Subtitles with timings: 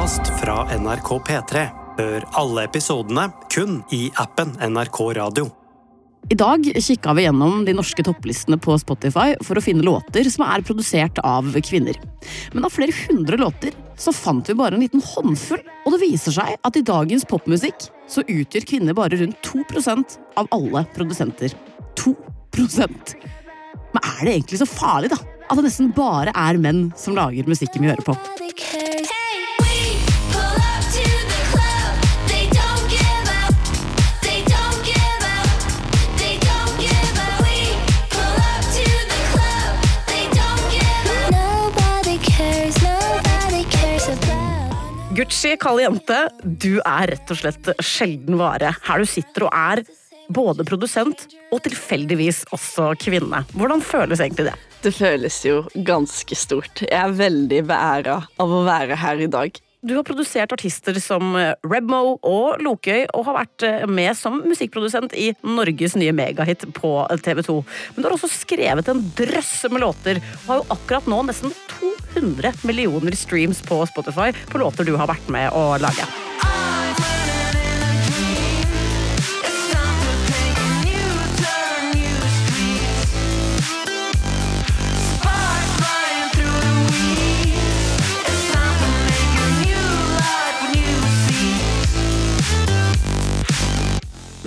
[0.00, 1.62] podkast fra NRK P3.
[1.98, 5.50] Hør alle episodene kun i appen NRK Radio.
[6.32, 10.46] I dag kikka vi gjennom de norske topplistene på Spotify for å finne låter som
[10.46, 12.00] er produsert av kvinner.
[12.54, 16.38] Men av flere hundre låter så fant vi bare en liten håndfull, og det viser
[16.38, 21.52] seg at i dagens popmusikk så utgjør kvinner bare rundt 2% av alle produsenter.
[22.00, 23.18] 2%
[23.92, 25.20] Men er det egentlig så farlig, da?
[25.50, 28.16] At det nesten bare er menn som lager musikken vi hører på?
[45.20, 48.70] Gucci, kald jente, du er rett og slett sjelden vare.
[48.86, 49.82] Her du sitter og er
[50.32, 53.42] både produsent og tilfeldigvis også kvinne.
[53.52, 54.54] Hvordan føles egentlig det?
[54.80, 56.80] Det føles jo ganske stort.
[56.86, 59.60] Jeg er veldig beæra av å være her i dag.
[59.80, 64.42] Du har produsert artister som eh, Rebmo og Lokøy, og har vært eh, med som
[64.44, 66.92] musikkprodusent i Norges nye megahit på
[67.24, 67.56] TV 2.
[67.94, 71.56] Men du har også skrevet en drøsse med låter, og har jo akkurat nå nesten
[72.12, 76.04] 200 millioner streams på Spotify på låter du har vært med å lage.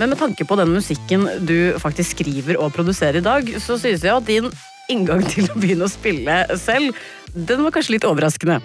[0.04, 4.02] Men med tanke på den musikken du faktisk skriver og produserer i dag, så synes
[4.04, 4.50] jeg at din
[4.92, 6.98] inngang til å begynne å spille selv,
[7.32, 8.58] den var kanskje litt overraskende.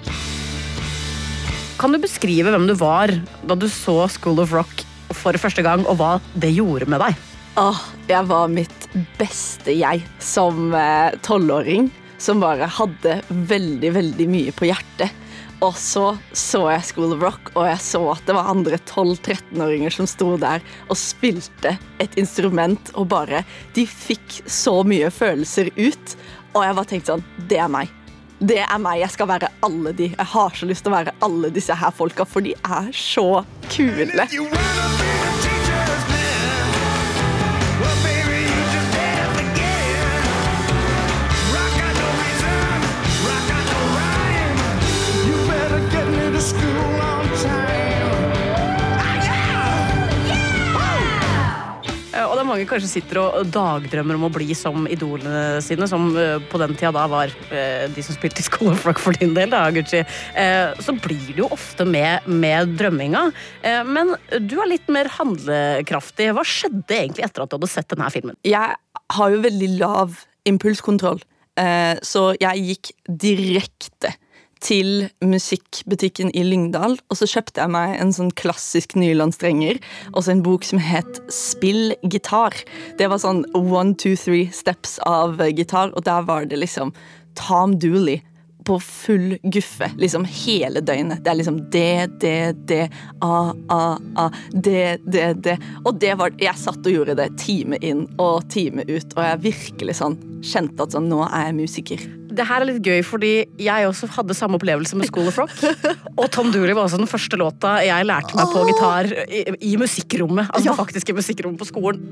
[1.79, 3.13] Kan du beskrive hvem du var
[3.47, 4.83] da du så School of Rock
[5.15, 7.23] for første gang, og hva det gjorde med deg?
[7.63, 11.87] Åh, jeg var mitt beste jeg som eh, tolvåring.
[12.19, 15.15] Som bare hadde veldig, veldig mye på hjertet.
[15.65, 19.91] Og så så jeg School of Rock, og jeg så at det var andre 12-13-åringer
[19.91, 23.43] som sto der og spilte et instrument, og bare
[23.75, 26.15] De fikk så mye følelser ut,
[26.55, 27.91] og jeg bare tenkte sånn Det er meg.
[28.39, 29.01] Det er meg.
[29.01, 30.13] Jeg skal være alle de.
[30.13, 33.43] Jeg har så lyst til å være alle disse her folka, for de er så
[33.67, 34.29] kule.
[52.59, 56.73] Mange kanskje sitter og dagdrømmer om å bli som idolene sine, som eh, på den
[56.75, 59.61] tida da var eh, de som spilte i School of Rock for din del, da,
[59.71, 60.01] Gucci.
[60.35, 63.29] Eh, så blir det jo ofte med, med drømminga.
[63.87, 64.11] Men
[64.43, 66.31] du er litt mer handlekraftig.
[66.35, 68.35] Hva skjedde egentlig etter at du hadde sett denne filmen?
[68.47, 68.75] Jeg
[69.15, 70.19] har jo veldig lav
[70.49, 71.21] impulskontroll,
[72.05, 72.91] så jeg gikk
[73.23, 74.13] direkte
[74.63, 79.79] til musikkbutikken i Lyngdal, og så kjøpte jeg meg en sånn klassisk nylonstrenger
[80.13, 82.55] og så en bok som het Spill gitar.
[82.99, 86.93] Det var sånn one, two, three steps av gitar, og der var det liksom
[87.39, 88.19] Tom Dooley
[88.67, 91.23] på full guffe liksom hele døgnet.
[91.23, 92.35] Det er liksom det, det,
[92.69, 92.83] det,
[93.25, 95.57] a, a, a, det, det, det.
[95.85, 99.43] Og det var Jeg satt og gjorde det time inn og time ut, og jeg
[99.47, 103.31] virkelig sånn kjente at sånn Nå er jeg musiker det her er litt gøy, fordi
[103.61, 105.55] jeg også hadde samme opplevelse med School of Rock.
[106.19, 109.73] Og Tom Dooley var også den første låta jeg lærte meg på gitar i, i
[109.81, 110.51] musikkrommet.
[110.53, 110.77] Altså ja.
[110.77, 112.03] faktisk i musikkrommet på skolen.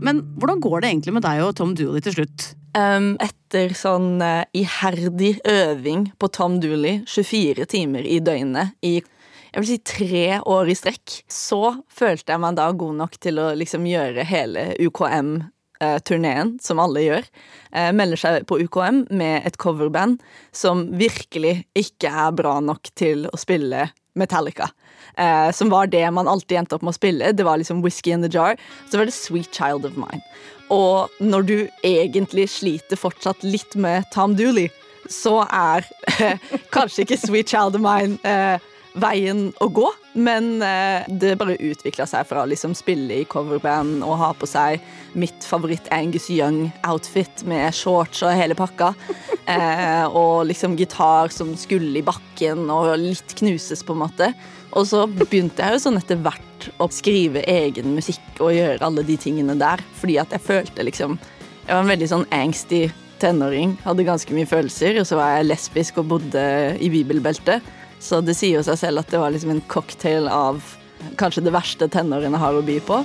[0.00, 2.50] Men hvordan går det egentlig med deg og Tom Dooley til slutt?
[2.72, 9.00] Um, etter sånn uh, iherdig øving på Tom Dooley, 24 timer i døgnet i
[9.50, 13.40] jeg vil si tre år i strekk, så følte jeg meg da god nok til
[13.42, 15.32] å liksom gjøre hele UKM
[16.04, 17.30] turneen, som alle gjør,
[17.72, 20.20] eh, melder seg på UKM med et coverband
[20.52, 24.70] som virkelig ikke er bra nok til å spille Metallica.
[25.16, 27.32] Eh, som var det man alltid endte opp med å spille.
[27.32, 28.56] Det var liksom Whisky in the Jar.
[28.90, 30.22] Så var det Sweet Child of Mine.
[30.70, 34.70] Og når du egentlig sliter fortsatt litt med Tom Dooley,
[35.10, 35.86] så er
[36.74, 39.86] kanskje ikke Sweet Child of Mine eh, veien å gå.
[40.18, 44.48] Men eh, det bare utvikla seg fra å liksom spille i coverband og ha på
[44.50, 44.82] seg
[45.18, 48.94] mitt favoritt Angus Young-outfit med shorts og hele pakka.
[49.50, 54.28] Eh, og liksom gitar som skulle i bakken og litt knuses, på en måte.
[54.78, 59.02] Og så begynte jeg jo sånn etter hvert å skrive egen musikk og gjøre alle
[59.08, 59.82] de tingene der.
[59.98, 62.84] Fordi at jeg følte liksom Jeg var en veldig sånn angsty
[63.18, 63.74] tenåring.
[63.82, 65.00] Hadde ganske mye følelser.
[65.00, 66.44] Og så var jeg lesbisk og bodde
[66.78, 67.66] i bibelbeltet.
[68.00, 70.62] Så det sier jo seg selv at det var liksom en cocktail av
[71.20, 73.02] kanskje det verste tenårene har å by på.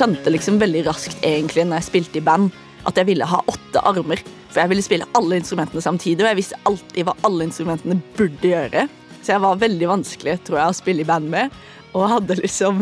[0.00, 2.48] Skjønte liksom veldig raskt egentlig når jeg spilte i band,
[2.88, 4.22] at jeg ville ha åtte armer.
[4.48, 8.48] For jeg ville spille alle instrumentene samtidig, og jeg visste alltid hva alle instrumentene burde
[8.48, 8.86] gjøre.
[9.20, 11.52] Så jeg var veldig vanskelig tror jeg, å spille i band med,
[11.92, 12.80] og hadde liksom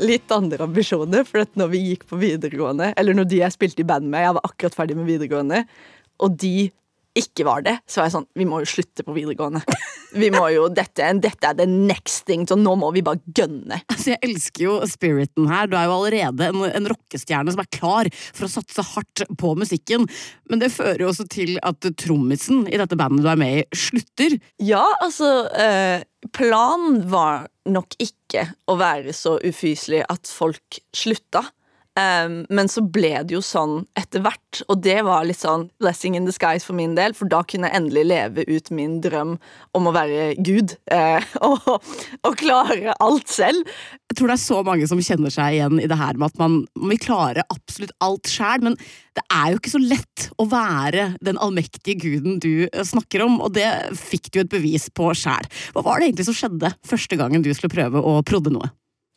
[0.00, 1.26] litt andre ambisjoner.
[1.28, 4.24] For at når vi gikk på videregående, eller når de jeg spilte i band med,
[4.24, 5.66] jeg var akkurat ferdig med videregående,
[6.24, 6.70] og de
[7.18, 9.62] ikke var det, så var jeg sånn Vi må jo slutte på videregående.
[10.14, 13.80] Vi må jo, Dette, dette er the next thing, så nå må vi bare gønne.
[13.90, 15.66] Altså, jeg elsker jo spiriten her.
[15.70, 19.54] Du er jo allerede en, en rockestjerne som er klar for å satse hardt på
[19.58, 20.06] musikken.
[20.50, 23.66] Men det fører jo også til at trommisen i dette bandet du er med i,
[23.74, 24.38] slutter.
[24.62, 31.44] Ja, altså eh, Planen var nok ikke å være så ufyselig at folk slutta.
[31.94, 36.16] Um, men så ble det jo sånn etter hvert, og det var litt sånn blessing
[36.18, 39.36] in disguise for min del, for da kunne jeg endelig leve ut min drøm
[39.78, 43.62] om å være Gud uh, og, og, klare alt selv.
[44.10, 46.42] Jeg tror det er så mange som kjenner seg igjen i det her med at
[46.42, 48.78] man, man vil klare absolutt alt sjæl, men
[49.14, 53.54] det er jo ikke så lett å være den allmektige guden du snakker om, og
[53.54, 55.46] det fikk du et bevis på sjæl.
[55.76, 58.74] Hva var det egentlig som skjedde første gangen du skulle prøve å prodde noe?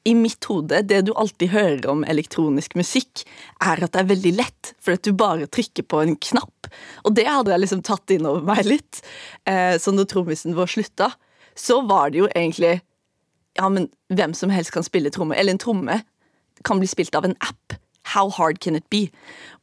[0.08, 3.26] I mitt hode, det du alltid hører om elektronisk musikk,
[3.60, 6.70] er at det er veldig lett, for at du bare trykker på en knapp.
[7.04, 9.02] Og det hadde jeg liksom tatt inn over meg litt.
[9.50, 11.12] Eh, så når trommisen vår slutta,
[11.58, 12.80] så var det jo egentlig
[13.58, 15.34] Ja, men hvem som helst kan spille tromme.
[15.34, 15.96] Eller en tromme
[16.68, 17.74] kan bli spilt av en app.
[18.14, 19.08] How hard can it be?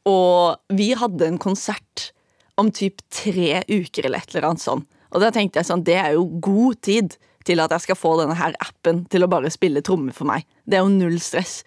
[0.03, 2.09] Og vi hadde en konsert
[2.59, 4.83] om typ tre uker eller et eller annet sånn.
[5.15, 7.15] Og da tenkte jeg sånn, det er jo god tid
[7.45, 10.45] til at jeg skal få denne her appen til å bare spille trommer for meg.
[10.65, 11.59] Det er jo null stress.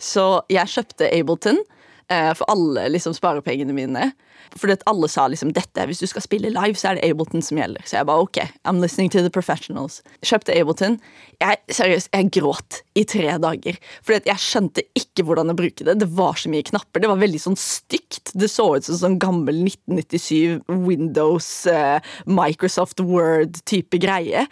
[0.00, 1.60] Så jeg kjøpte Ableton
[2.08, 4.10] eh, for alle liksom sparepengene mine.
[4.56, 7.44] Fordi at alle sa liksom dette, hvis du skal spille live, så er det Ableton
[7.44, 7.84] som gjelder.
[7.86, 10.02] Så jeg bare ok, I'm listening to the professionals.
[10.24, 10.98] Kjøpte Ableton.
[11.40, 13.80] Jeg, seriøst, jeg gråt i tre dager.
[14.06, 15.98] Fordi at jeg skjønte ikke hvordan å bruke det.
[16.00, 17.02] Det var så mye knapper.
[17.02, 18.32] Det var veldig sånn stygt.
[18.36, 24.46] Det så ut som sånn gammel 1997 Windows, eh, Microsoft Word-type greie.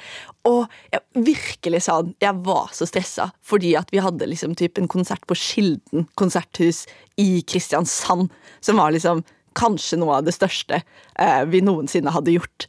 [0.44, 4.90] Og jeg, virkelig sånn, jeg var så stressa fordi at vi hadde liksom typ en
[4.90, 6.84] konsert på Skilden konserthus
[7.20, 8.28] i Kristiansand,
[8.60, 9.22] som var liksom
[9.58, 12.68] kanskje noe av det største eh, vi noensinne hadde gjort.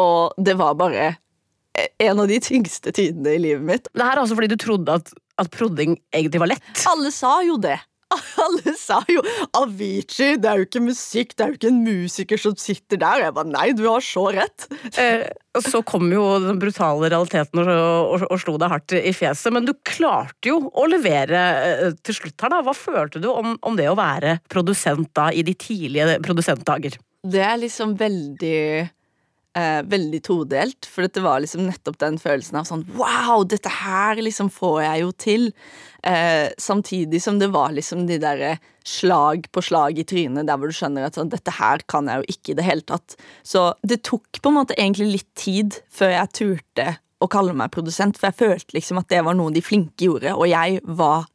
[0.00, 3.90] Og det var bare eh, en av de tyngste tidene i livet mitt.
[3.92, 6.72] Det her er altså fordi du trodde at, at prodding egentlig var lett?
[6.90, 7.78] Alle sa jo det.
[8.44, 12.40] Alle sa jo 'Avicii, det er jo ikke musikk, det er jo ikke en musiker
[12.40, 13.24] som sitter der'.
[13.26, 14.66] Jeg bare nei, du har så rett.
[14.98, 19.14] Eh, og så kom jo den brutale realiteten og, og, og, slo deg hardt i
[19.14, 19.52] fjeset.
[19.54, 22.62] Men du klarte jo å levere eh, til slutt her, da.
[22.66, 26.98] Hva følte du om, om det å være produsent da, i de tidlige produsentdager?
[27.20, 28.60] Det er liksom veldig
[29.60, 30.88] eh, veldig todelt.
[30.88, 35.04] For det var liksom nettopp den følelsen av sånn Wow, dette her liksom får jeg
[35.04, 35.48] jo til.
[36.02, 40.72] Eh, samtidig som det var liksom de derre slag på slag i trynet der hvor
[40.72, 43.18] du skjønner at sånn, dette her kan jeg jo ikke i det hele tatt.
[43.44, 46.88] Så det tok på en måte egentlig litt tid før jeg turte
[47.20, 50.32] å kalle meg produsent, for jeg følte liksom at det var noe de flinke gjorde,
[50.32, 51.28] og jeg var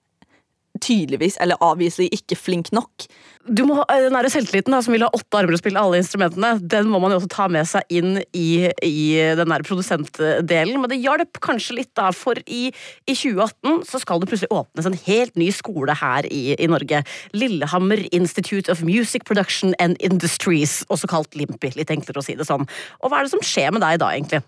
[0.81, 3.07] tydeligvis, eller avviselig, ikke flink nok.
[3.45, 5.99] Du må, eh, Den der selvtilliten da, som vil ha åtte armer og spille alle
[6.01, 10.81] instrumentene, den må man jo også ta med seg inn i, i den der produsentdelen.
[10.81, 12.73] Men det hjalp kanskje litt, da, for i,
[13.05, 17.03] i, 2018 så skal det plutselig åpnes en helt ny skole her i, i Norge.
[17.33, 21.71] Lillehammer Institute of Music Production and Industries, også kalt Limpi.
[21.75, 22.65] Litt enklere å si det sånn.
[23.03, 24.41] Og hva er det som skjer med deg da, egentlig?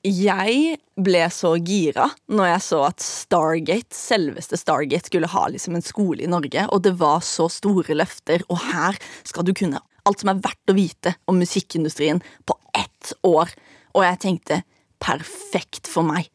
[0.00, 5.84] Jeg ble så gira når jeg så at Stargate, selveste Stargate skulle ha liksom en
[5.84, 8.96] skole i Norge, og det var så store løfter, og her
[9.28, 13.52] skal du kunne alt som er verdt å vite om musikkindustrien på ett år.
[13.92, 14.62] Og jeg tenkte
[15.04, 16.30] perfekt for meg.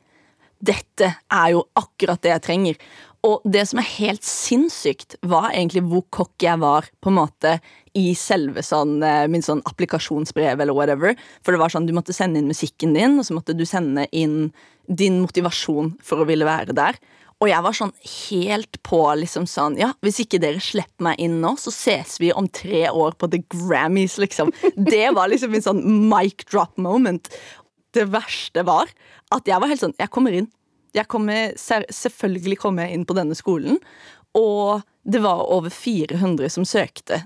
[0.61, 2.79] Dette er jo akkurat det jeg trenger.
[3.25, 7.57] Og det som er helt sinnssykt, var egentlig hvor cocky jeg var på en måte
[7.95, 11.15] i selve sånn, eh, min sånn applikasjonsbrev eller whatever.
[11.41, 14.07] For det var sånn, du måtte sende inn musikken din, og så måtte du sende
[14.11, 14.51] inn
[14.91, 16.99] din motivasjon for å ville være der.
[17.43, 17.91] Og jeg var sånn
[18.29, 22.31] helt på liksom sånn Ja, hvis ikke dere slipper meg inn nå, så ses vi
[22.31, 24.53] om tre år på The Grammys, liksom.
[24.75, 27.27] Det var liksom min sånn mic drop moment.
[27.95, 28.91] Det verste var
[29.35, 30.49] at jeg var helt sånn Jeg kommer inn.
[30.95, 33.81] Jeg kommer, selvfølgelig kommer jeg inn på denne skolen,
[34.31, 37.25] og det var over 400 som søkte.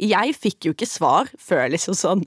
[0.00, 2.24] Jeg fikk jo ikke svar før liksom sånn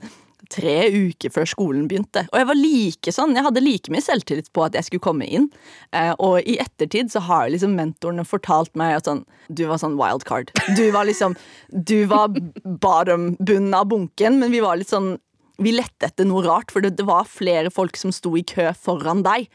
[0.52, 2.24] tre uker før skolen begynte.
[2.30, 5.28] Og jeg var like sånn, jeg hadde like mye selvtillit på at jeg skulle komme
[5.28, 5.48] inn.
[5.96, 9.98] Eh, og i ettertid så har liksom mentorene fortalt meg at sånn Du var sånn
[10.00, 10.52] wildcard.
[10.78, 11.36] Du var liksom
[11.68, 12.32] Du var
[12.64, 15.16] bottom, bunnen av bunken, men vi var litt sånn
[15.62, 19.22] Vi lette etter noe rart, for det, var flere folk som sto i kø foran
[19.22, 19.48] deg.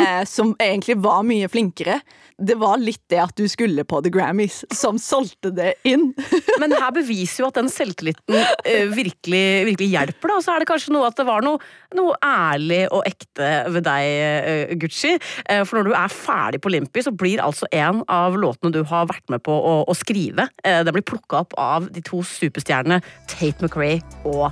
[0.00, 2.00] Eh, som egentlig var mye flinkere.
[2.40, 6.10] Det var litt det at du skulle på The Grammys, som solgte det inn.
[6.62, 10.38] Men her beviser jo at den selvtilliten eh, virkelig, virkelig hjelper, da.
[10.38, 11.60] Og så er det kanskje noe at det var noe,
[11.98, 14.08] noe ærlig og ekte ved deg,
[14.40, 15.16] eh, Gucci.
[15.44, 18.82] Eh, for når du er ferdig på Limpi, så blir altså en av låtene du
[18.88, 22.22] har vært med på å, å skrive, den det blir plukka opp av de to
[22.26, 24.48] superstjernene Tate McRae og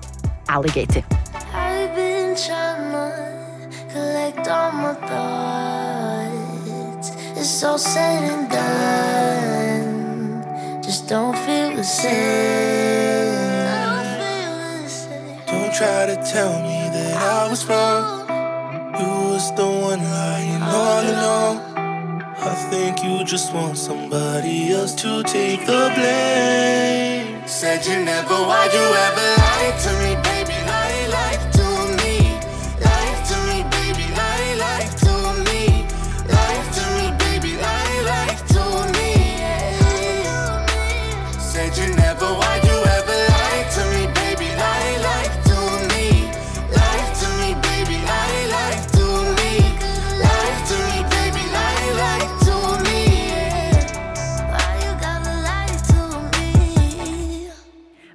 [0.48, 1.04] Alligator.
[1.54, 2.34] I've been
[7.58, 9.82] It's all said and done.
[10.80, 13.34] Just don't feel the same.
[15.44, 18.28] Don't try to tell me that I was wrong.
[19.00, 21.58] You was the one lying all along.
[22.38, 27.42] I think you just want somebody else to take the blame.
[27.44, 30.27] Said you never, why'd you ever lie to me,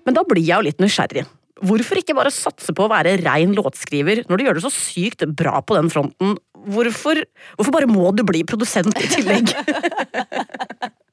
[0.07, 1.25] Men da blir jeg jo litt nysgjerrig.
[1.63, 5.23] Hvorfor ikke bare satse på å være rein låtskriver når du gjør det så sykt
[5.37, 6.35] bra på den fronten?
[6.73, 7.19] Hvorfor,
[7.57, 9.53] hvorfor bare må du bli produsent i tillegg?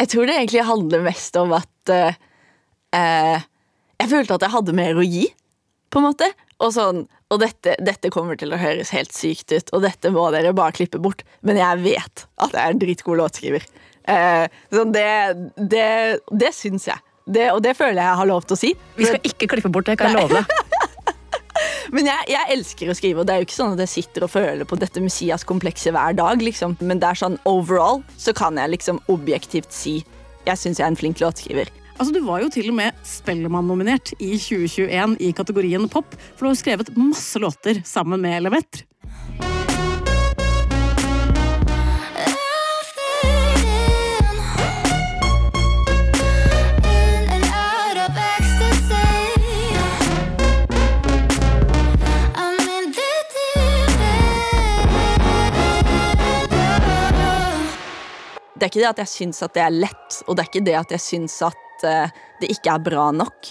[0.00, 2.16] Jeg tror det egentlig handler mest om at uh,
[2.96, 3.38] uh,
[4.00, 5.28] Jeg følte at jeg hadde mer å gi,
[5.92, 6.28] på en måte.
[6.62, 10.26] Og sånn, og dette, dette kommer til å høres helt sykt ut, og dette må
[10.34, 13.66] dere bare klippe bort, men jeg vet at jeg er en dritgod låtskriver.
[14.08, 15.08] Uh, sånn det,
[15.70, 15.88] det,
[16.30, 17.00] det syns jeg.
[17.24, 18.70] Det, og det føler jeg jeg har lov til å si.
[18.98, 20.44] Vi skal ikke klippe bort det, kan jeg love deg.
[21.94, 24.26] Men jeg, jeg elsker å skrive, og det er jo ikke sånn at jeg sitter
[24.26, 26.42] og føler på dette Messias-komplekset hver dag.
[26.42, 26.76] liksom.
[26.82, 30.00] Men det er sånn overall så kan jeg liksom objektivt si
[30.44, 31.70] jeg syns jeg er en flink låtskriver.
[31.94, 36.50] Altså, Du var jo til og med Spellemann-nominert i 2021 i kategorien pop, for du
[36.50, 38.84] har skrevet masse låter sammen med Lemetre.
[58.64, 60.60] Det er ikke det at jeg syns at det er lett, og det er ikke
[60.64, 63.50] det at jeg syns at eh, det ikke er bra nok.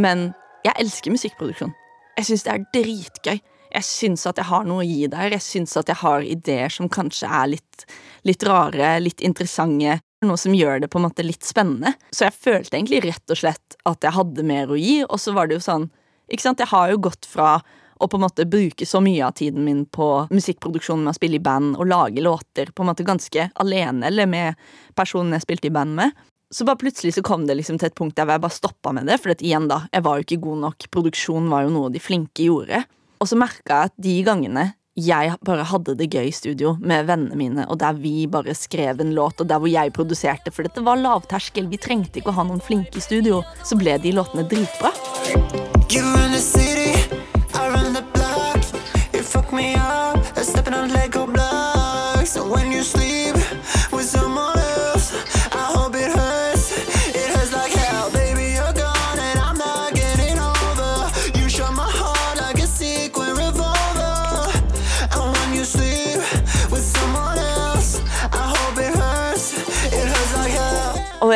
[0.00, 0.30] Men
[0.64, 1.74] jeg elsker musikkproduksjon.
[2.16, 3.42] Jeg syns det er dritgøy.
[3.74, 5.34] Jeg syns at jeg har noe å gi der.
[5.34, 7.84] Jeg syns at jeg har ideer som kanskje er litt,
[8.24, 9.98] litt rare, litt interessante.
[10.24, 11.92] Noe som gjør det på en måte litt spennende.
[12.08, 15.36] Så jeg følte egentlig rett og slett at jeg hadde mer å gi, og så
[15.36, 15.90] var det jo sånn
[16.32, 17.58] Ikke sant, jeg har jo gått fra
[18.04, 21.40] å på en måte bruke så mye av tiden min på musikkproduksjon med å spille
[21.40, 24.60] i band og lage låter på en måte ganske alene eller med
[24.96, 26.14] personen jeg spilte i band med.
[26.54, 29.08] Så bare plutselig så kom det liksom til et punkt der jeg bare stoppa med
[29.10, 29.18] det.
[29.22, 30.86] For igjen da, jeg var jo ikke god nok.
[30.94, 32.84] Produksjon var jo noe de flinke gjorde.
[33.18, 37.08] Og så merka jeg at de gangene jeg bare hadde det gøy i studio med
[37.08, 40.66] vennene mine, og der vi bare skrev en låt, og der hvor jeg produserte, for
[40.66, 44.14] dette var lavterskel, vi trengte ikke å ha noen flinke i studio, så ble de
[44.14, 44.94] låtene dritbra.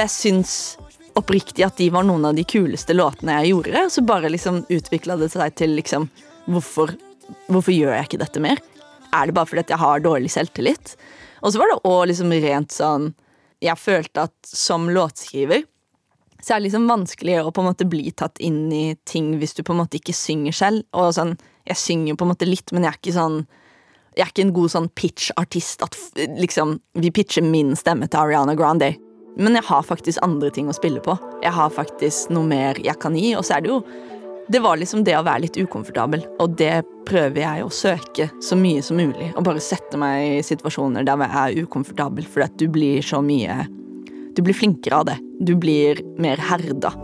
[0.05, 0.52] Jeg syns
[1.19, 3.85] oppriktig at de var noen av de kuleste låtene jeg gjorde.
[3.90, 6.09] Så bare liksom utvikla det seg til liksom
[6.49, 6.95] hvorfor,
[7.49, 8.61] hvorfor gjør jeg ikke dette mer?
[9.14, 10.95] Er det bare fordi at jeg har dårlig selvtillit?
[11.43, 13.12] Og så var det òg liksom rent sånn
[13.62, 15.64] Jeg følte at som låtskriver
[16.38, 19.57] så er det liksom vanskelig å på en måte bli tatt inn i ting hvis
[19.57, 20.85] du på en måte ikke synger selv.
[20.95, 21.35] Og sånn,
[21.67, 23.40] Jeg synger på en måte litt, men jeg er ikke sånn
[24.17, 25.97] jeg er ikke en god sånn pitch-artist at
[26.40, 28.97] liksom, vi pitcher min stemme til Ariana Grande.
[29.37, 31.16] Men jeg har faktisk andre ting å spille på.
[31.42, 33.35] Jeg har faktisk noe mer jeg kan gi.
[33.38, 33.82] Og så er det jo
[34.49, 38.56] Det var liksom det å være litt ukomfortabel, og det prøver jeg å søke så
[38.56, 39.26] mye som mulig.
[39.37, 43.20] Og bare sette meg i situasjoner der jeg er ukomfortabel, fordi at du blir så
[43.20, 43.66] mye
[44.32, 45.18] Du blir flinkere av det.
[45.44, 46.94] Du blir mer herda.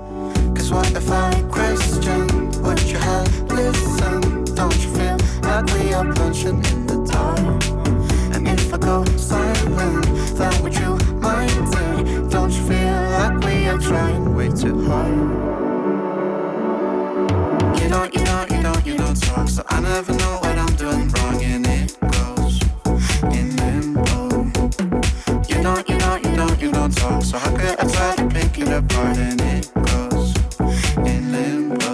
[0.70, 2.98] What if I question what you
[14.64, 15.12] too hard.
[17.80, 20.74] You know, you know, you know, you don't talk, so I never know what I'm
[20.82, 22.56] doing wrong, and it goes
[23.36, 24.20] in limbo.
[25.50, 28.26] You know, you know, you know, you don't talk, so how could I try to
[28.32, 30.32] pick it apart, and it goes
[31.12, 31.92] in limbo.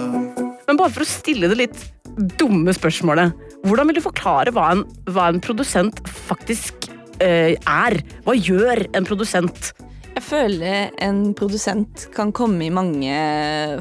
[0.69, 1.85] Men bare for å stille det litt
[2.39, 3.35] dumme spørsmålet,
[3.67, 5.99] hvordan vil du forklare hva en, hva en produsent
[6.31, 6.87] faktisk
[7.19, 7.99] eh, er?
[8.23, 9.73] Hva gjør en produsent?
[10.21, 13.13] Jeg føler en produsent kan komme i mange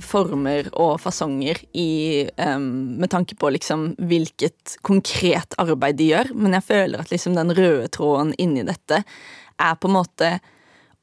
[0.00, 6.56] former og fasonger i, um, med tanke på liksom hvilket konkret arbeid de gjør, men
[6.56, 10.30] jeg føler at liksom den røde tråden inni dette er på en måte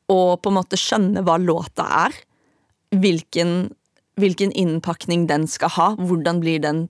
[0.09, 2.17] å på en måte skjønne hva låta er.
[2.97, 3.69] Hvilken,
[4.17, 5.91] hvilken innpakning den skal ha.
[6.01, 6.87] Hvordan blir den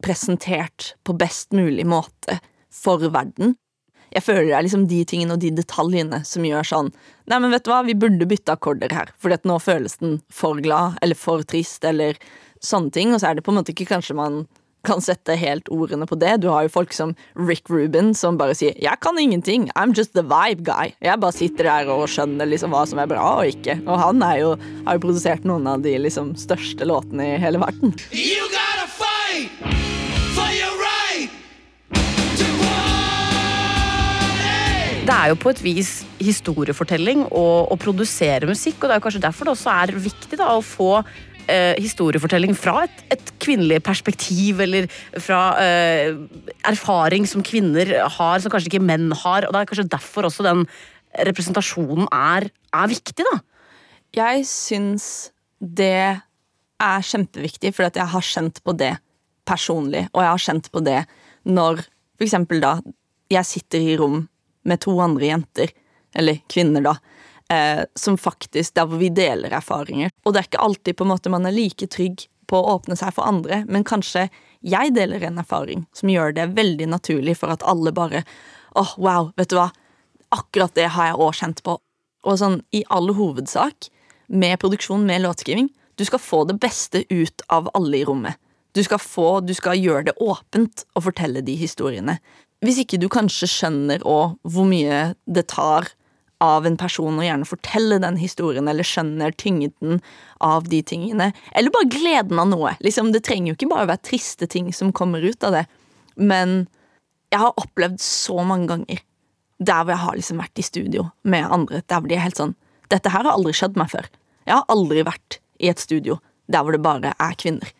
[0.00, 2.40] presentert på best mulig måte
[2.72, 3.58] for verden.
[4.14, 6.90] Jeg føler det er liksom de tingene og de detaljene som gjør sånn
[7.30, 10.60] Nei, men vet du hva, vi burde bytte akkorder her, for nå føles den for
[10.60, 12.18] glad eller for trist eller
[12.60, 14.44] sånne ting, og så er det på en måte ikke kanskje man
[14.84, 16.34] kan sette helt ordene på det.
[16.42, 17.14] Du har jo folk som
[17.48, 20.92] Rick Rubin som bare sier 'jeg kan ingenting, I'm just the vibe guy'.
[21.00, 23.80] Jeg bare sitter der og skjønner liksom hva som er bra og ikke.
[23.86, 24.56] Og han jo,
[24.86, 27.94] har jo produsert noen av de liksom største låtene i hele verden.
[28.12, 28.63] You gotta
[35.04, 39.20] Det er jo på et vis historiefortelling å, produsere musikk, og det er jo kanskje
[39.26, 40.88] derfor det også er viktig da, å få
[41.44, 44.88] eh, historiefortelling fra et, et kvinnelig perspektiv, eller
[45.20, 46.16] fra eh,
[46.72, 49.44] erfaring som kvinner har, som kanskje ikke menn har.
[49.44, 50.64] og Det er kanskje derfor også den
[51.28, 53.28] representasjonen er, er viktig.
[53.28, 53.38] da.
[54.16, 55.06] Jeg syns
[55.60, 58.94] det er kjempeviktig, for jeg har kjent på det
[59.44, 60.08] personlig.
[60.14, 61.02] Og jeg har kjent på det
[61.44, 61.84] når
[62.16, 62.40] f.eks.
[62.56, 62.78] da
[63.34, 64.22] jeg sitter i rom
[64.64, 65.72] med to andre jenter,
[66.14, 66.96] eller kvinner, da,
[67.50, 70.10] eh, som faktisk Der hvor vi deler erfaringer.
[70.24, 72.96] Og det er ikke alltid på en måte man er like trygg på å åpne
[72.96, 74.28] seg for andre, men kanskje
[74.64, 78.24] jeg deler en erfaring som gjør det veldig naturlig for at alle bare
[78.74, 79.70] åh, wow, vet du hva,
[80.34, 81.78] akkurat det har jeg òg kjent på.
[82.24, 83.90] Og sånn i all hovedsak,
[84.26, 88.40] med produksjon, med låtskriving, du skal få det beste ut av alle i rommet.
[88.74, 92.16] Du skal få, du skal gjøre det åpent å fortelle de historiene.
[92.64, 95.90] Hvis ikke du kanskje skjønner òg hvor mye det tar
[96.44, 100.00] av en person å gjerne fortelle den historien, eller skjønner tyngden
[100.44, 101.30] av de tingene.
[101.56, 102.74] Eller bare gleden av noe.
[102.84, 105.64] Liksom, det trenger jo ikke bare være triste ting som kommer ut av det.
[106.16, 106.64] Men
[107.32, 109.00] jeg har opplevd så mange ganger
[109.64, 112.56] der hvor jeg har liksom vært i studio med andre, der de er helt sånn
[112.92, 114.06] Dette her har aldri skjedd meg før.
[114.44, 116.18] Jeg har aldri vært i et studio
[116.52, 117.70] der hvor det bare er kvinner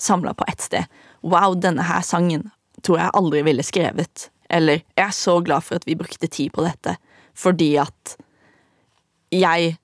[0.00, 0.88] samla på ett sted.
[1.22, 2.48] Wow, denne her sangen
[2.82, 4.30] tror jeg aldri ville skrevet.
[4.54, 6.96] Eller jeg er så glad for at vi brukte tid på dette,
[7.34, 8.18] fordi at
[9.34, 9.78] jeg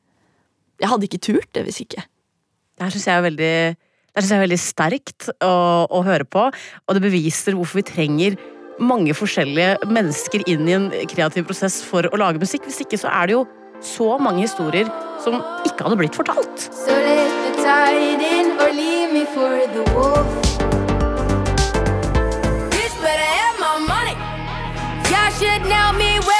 [0.80, 2.00] Jeg hadde ikke turt det hvis ikke.
[2.00, 3.76] Det her syns jeg er veldig
[4.10, 5.52] det synes jeg er veldig sterkt å,
[5.86, 8.38] å høre på, og det beviser hvorfor vi trenger
[8.80, 12.66] mange forskjellige mennesker inn i en kreativ prosess for å lage musikk.
[12.66, 13.46] Hvis ikke så er det jo
[13.84, 14.90] så mange historier
[15.22, 16.68] som ikke hadde blitt fortalt.
[16.74, 20.49] So let the tide in or leave me for the wolf.
[25.92, 26.39] Me well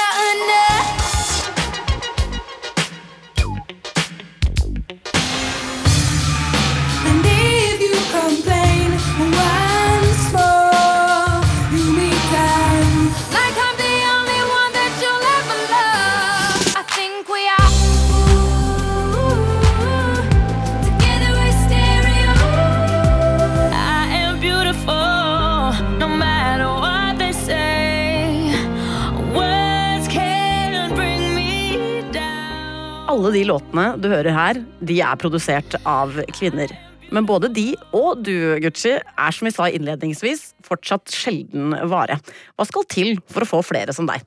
[33.51, 36.71] låtene du hører her, de er produsert av kvinner.
[37.11, 42.21] Men både de og du, Gucci, er som vi sa innledningsvis, fortsatt sjelden vare.
[42.55, 44.23] Hva skal til for å få flere som deg?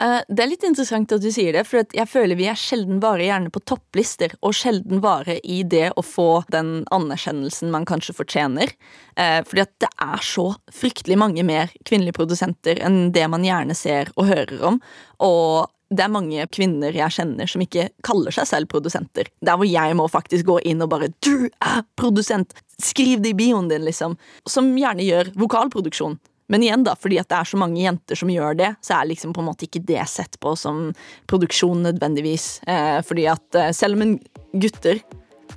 [0.00, 3.02] Eh, Det er litt interessant at du sier det, for jeg føler vi er sjelden
[3.02, 8.16] vare gjerne på topplister, og sjelden vare i det å få den anerkjennelsen man kanskje
[8.16, 8.72] fortjener.
[9.16, 13.76] Eh, Fordi at det er så fryktelig mange mer kvinnelige produsenter enn det man gjerne
[13.76, 14.80] ser og hører om.
[15.20, 19.28] Og det er mange kvinner jeg kjenner som ikke kaller seg selv produsenter.
[19.42, 22.54] Der hvor jeg må faktisk gå inn og bare Du er produsent!
[22.80, 24.14] Skriv det i bioen din, liksom.
[24.48, 26.16] Som gjerne gjør vokalproduksjon.
[26.50, 29.10] Men igjen, da, fordi at det er så mange jenter som gjør det, så er
[29.10, 30.88] liksom på en måte ikke det sett på som
[31.30, 32.48] produksjon nødvendigvis.
[32.66, 34.16] Eh, fordi at eh, selv om en
[34.58, 35.02] gutter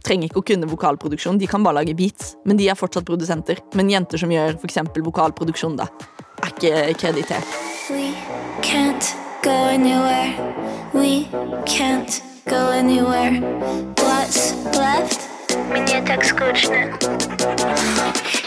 [0.04, 3.64] trenger ikke å kunne vokalproduksjon, de kan bare lage beats, men de er fortsatt produsenter.
[3.78, 5.90] Men jenter som gjør eksempel vokalproduksjon, da,
[6.44, 7.62] er ikke kreditert.
[7.90, 8.12] We
[8.62, 10.35] can't go anywhere.
[10.93, 11.29] We
[11.67, 13.41] can't go anywhere.
[13.97, 15.21] What's left?
[15.71, 16.99] Мне так скучно.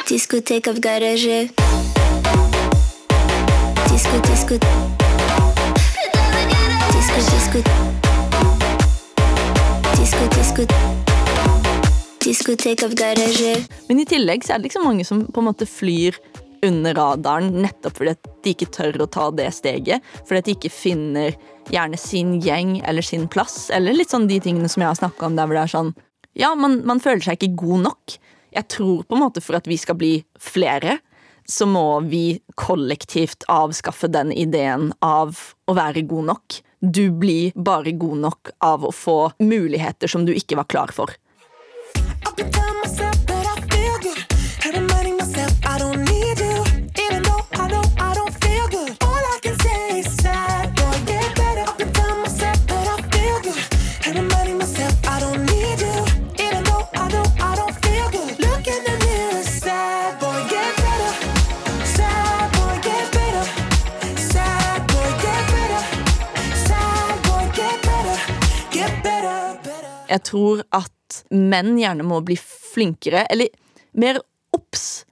[0.07, 1.49] Дискотека в гараже.
[3.89, 4.55] Диско, диско.
[6.91, 7.57] Диско, диско.
[9.95, 10.91] Диско, диско.
[12.31, 13.63] diskotek av garager.
[13.89, 16.17] Men i tillegg så er det liksom mange som på en måte flyr
[16.64, 20.04] under radaren nettopp fordi at de ikke tør å ta det steget.
[20.26, 21.36] Fordi at de ikke finner
[21.72, 23.66] gjerne sin gjeng eller sin plass.
[23.74, 25.92] Eller litt sånn de tingene som jeg har snakka om der hvor det er sånn
[26.36, 28.16] Ja, man, man føler seg ikke god nok.
[28.56, 30.98] Jeg tror på en måte for at vi skal bli flere,
[31.48, 36.58] så må vi kollektivt avskaffe den ideen av å være god nok.
[36.80, 41.14] Du blir bare god nok av å få muligheter som du ikke var klar for.
[42.38, 42.65] I've
[70.26, 73.52] tror at menn gjerne må bli flinkere, eller
[73.96, 74.20] mer
[74.56, 75.06] obs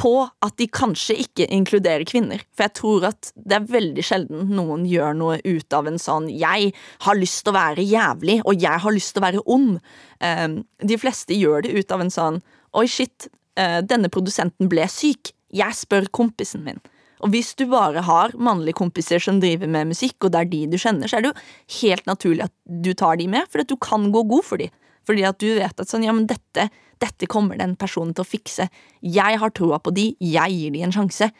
[0.00, 2.40] på at de kanskje ikke inkluderer kvinner.
[2.56, 6.30] For jeg tror at det er veldig sjelden noen gjør noe ut av en sånn
[6.30, 6.72] 'jeg
[7.04, 9.80] har lyst til å være jævlig', og 'jeg har lyst til å være ond'.
[10.20, 12.42] Um, de fleste gjør det ut av en sånn
[12.72, 15.32] 'oi, shit, uh, denne produsenten ble syk'.
[15.52, 16.80] Jeg spør kompisen min.
[17.20, 20.60] Og hvis du bare har mannlige kompiser som driver med musikk, og det er de
[20.72, 23.70] du kjenner, så er det jo helt naturlig at du tar de med, for at
[23.70, 24.70] du kan gå god for de.
[25.08, 26.68] Fordi at du vet at sånn, ja, men dette,
[27.00, 28.68] dette kommer den personen til å fikse.
[29.04, 31.30] Jeg har troa på de, jeg gir de en sjanse.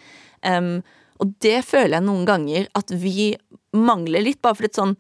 [0.45, 0.79] Um,
[1.21, 3.33] og det føler jeg noen ganger at vi
[3.77, 4.97] mangler litt, bare fordi sånn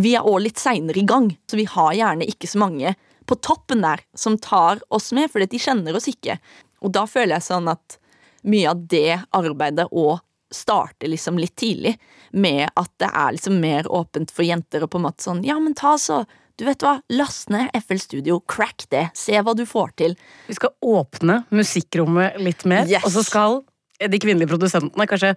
[0.00, 2.94] vi er også litt seinere i gang, så vi har gjerne ikke så mange
[3.28, 6.38] på toppen der som tar oss med, fordi de kjenner oss ikke.
[6.80, 7.99] Og da føler jeg sånn at
[8.42, 10.18] mye av det arbeidet å
[10.50, 11.92] starte liksom litt tidlig,
[12.32, 15.58] med at det er liksom mer åpent for jenter og på en måte sånn Ja,
[15.62, 16.24] men ta så
[16.58, 20.16] Du vet hva, last ned FL Studio, crack det, se hva du får til.
[20.50, 23.04] Vi skal åpne musikkrommet litt mer, Yes.
[23.06, 23.62] og så skal
[24.00, 25.30] de kvinnelige produsentene kanskje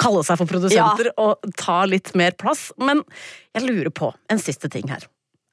[0.00, 2.70] kalle seg for produsenter og ta litt mer plass.
[2.78, 3.02] Men
[3.52, 5.04] jeg lurer på en siste ting her.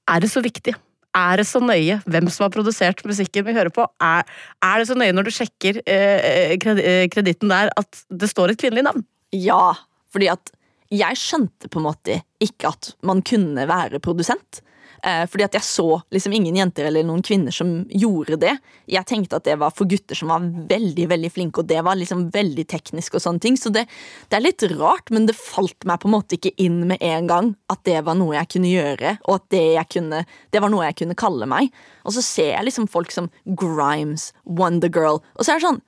[0.08, 0.76] Er det så viktig?
[1.18, 3.86] Er det så nøye hvem som har produsert musikken vi hører på?
[4.04, 4.28] Er,
[4.64, 8.54] er det så nøye når du sjekker eh, kred, eh, kreditten der at det står
[8.54, 9.06] et kvinnelig navn?
[9.34, 9.74] Ja,
[10.14, 10.54] fordi at
[10.94, 14.62] jeg skjønte på en måte ikke at man kunne være produsent.
[15.04, 18.56] Eh, fordi at jeg så liksom ingen jenter eller noen kvinner som gjorde det.
[18.90, 22.00] Jeg tenkte at det var for gutter som var veldig veldig flinke, og det var
[22.00, 23.16] liksom veldig teknisk.
[23.16, 23.88] og sånne ting, Så det,
[24.30, 27.28] det er litt rart, men det falt meg på en måte ikke inn med en
[27.28, 30.86] gang at det var noe jeg kunne gjøre, og at det, kunne, det var noe
[30.90, 31.72] jeg kunne kalle meg.
[32.06, 35.84] Og så ser jeg liksom folk som Grimes, Wonder Girl, og så er det sånn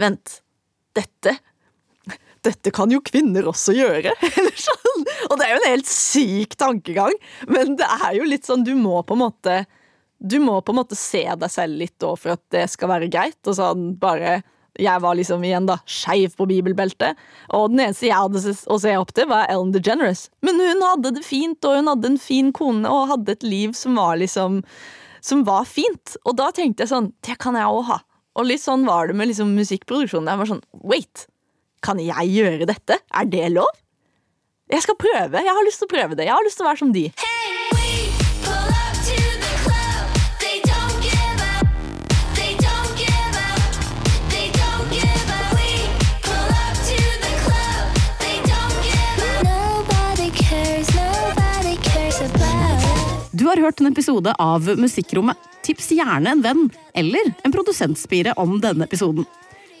[0.00, 0.38] Vent,
[0.96, 1.34] dette
[2.46, 4.14] dette kan jo kvinner også gjøre.
[4.66, 5.04] Sånn.
[5.30, 7.14] Og det er jo en helt syk tankegang,
[7.50, 9.62] men det er jo litt sånn du må på en måte
[10.22, 13.08] Du må på en måte se deg selv litt òg for at det skal være
[13.10, 13.40] greit.
[13.46, 14.40] Og sånn bare
[14.78, 17.18] Jeg var liksom igjen da skeiv på bibelbeltet,
[17.52, 20.30] og den eneste jeg hadde å se opp til, var Ellen DeGeneres.
[20.40, 23.76] Men hun hadde det fint, og hun hadde en fin kone og hadde et liv
[23.76, 24.62] som var liksom
[25.22, 26.16] Som var fint.
[26.26, 28.00] Og da tenkte jeg sånn Det kan jeg òg ha.
[28.38, 30.30] Og litt sånn var det med liksom musikkproduksjonen.
[30.32, 31.26] Jeg var sånn Wait!
[31.82, 32.98] Kan jeg gjøre dette?
[33.10, 33.70] Er det lov?
[34.70, 35.40] Jeg skal prøve.
[35.42, 36.28] Jeg har lyst til å prøve det.
[36.28, 37.02] Jeg har lyst til å være som de.
[37.74, 37.88] We
[38.44, 40.04] pull up to the club.
[40.40, 41.66] They don't give up.
[42.38, 43.74] They don't give up.
[44.30, 45.50] They don't give up.
[45.58, 45.72] We
[46.22, 47.84] pull up to the club.
[48.22, 49.42] They don't give up.
[49.50, 50.94] Nobody cares.
[50.94, 53.28] Nobody cares about us.
[53.34, 55.36] Du har hørt en episode av Musikkrommet.
[55.66, 59.26] Tips gjerne en venn eller en produsentspire om denne episoden.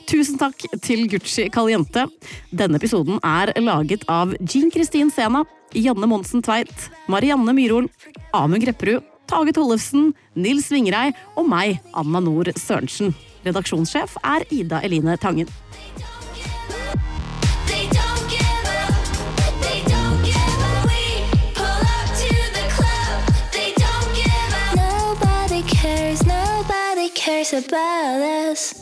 [0.08, 2.04] Tusen takk til Gucci Caliente.
[2.52, 7.88] Denne episoden er laget av Jean Kristin Sena, Janne Monsen Tveit, Marianne Myrhol,
[8.36, 13.14] Amund Grepperud, Tage Tollefsen, Nils Vingrei og meg, Anna Nord Sørensen.
[13.46, 15.48] Redaksjonssjef er Ida Eline Tangen.
[17.66, 18.94] They don't give up.
[19.62, 20.84] They don't give up.
[20.86, 21.24] We
[21.56, 23.16] pull up to the club.
[23.56, 24.76] They don't give up.
[24.76, 26.26] Nobody cares.
[26.26, 28.20] Nobody cares about
[28.52, 28.81] us.